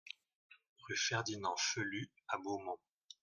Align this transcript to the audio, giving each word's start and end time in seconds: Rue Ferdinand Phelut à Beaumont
Rue 0.87 0.97
Ferdinand 0.97 1.55
Phelut 1.57 2.09
à 2.27 2.39
Beaumont 2.39 2.79